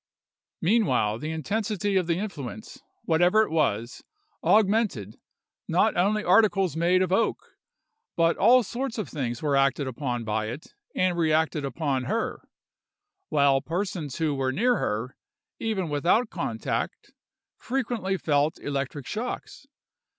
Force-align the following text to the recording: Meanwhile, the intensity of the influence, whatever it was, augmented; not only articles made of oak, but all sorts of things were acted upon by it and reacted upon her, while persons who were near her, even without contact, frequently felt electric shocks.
Meanwhile, 0.61 1.19
the 1.19 1.29
intensity 1.29 1.95
of 1.95 2.07
the 2.07 2.17
influence, 2.17 2.81
whatever 3.03 3.43
it 3.43 3.51
was, 3.51 4.03
augmented; 4.43 5.19
not 5.67 5.95
only 5.95 6.23
articles 6.23 6.75
made 6.75 7.03
of 7.03 7.11
oak, 7.11 7.55
but 8.15 8.35
all 8.35 8.63
sorts 8.63 8.97
of 8.97 9.07
things 9.07 9.43
were 9.43 9.55
acted 9.55 9.85
upon 9.85 10.23
by 10.23 10.47
it 10.47 10.73
and 10.95 11.19
reacted 11.19 11.63
upon 11.63 12.05
her, 12.05 12.41
while 13.29 13.61
persons 13.61 14.17
who 14.17 14.33
were 14.33 14.51
near 14.51 14.77
her, 14.77 15.15
even 15.59 15.87
without 15.87 16.31
contact, 16.31 17.11
frequently 17.59 18.17
felt 18.17 18.59
electric 18.59 19.05
shocks. 19.05 19.67